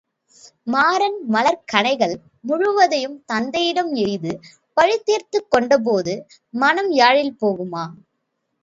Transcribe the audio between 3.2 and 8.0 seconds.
தத்தையிடம் எய்து பழிதீர்த்துக் கொண்டபோது, மனம் யாழில் போகுமா?